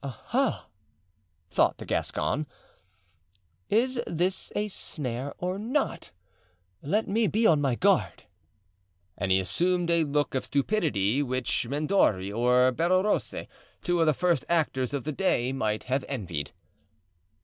"Aha!" 0.03 0.65
thought 1.51 1.77
the 1.77 1.85
Gascon; 1.85 2.47
"is 3.69 4.01
this 4.07 4.51
a 4.55 4.67
snare 4.67 5.35
or 5.37 5.59
not? 5.59 6.09
Let 6.81 7.07
me 7.07 7.27
be 7.27 7.45
on 7.45 7.61
my 7.61 7.75
guard." 7.75 8.23
And 9.15 9.31
he 9.31 9.39
assumed 9.39 9.91
a 9.91 10.03
look 10.05 10.33
of 10.33 10.45
stupidity 10.45 11.21
which 11.21 11.67
Mendori 11.69 12.31
or 12.33 12.71
Bellerose, 12.71 13.45
two 13.83 13.99
of 13.99 14.07
the 14.07 14.15
first 14.15 14.43
actors 14.49 14.95
of 14.95 15.03
the 15.03 15.11
day, 15.11 15.51
might 15.53 15.83
have 15.83 16.03
envied. 16.07 16.49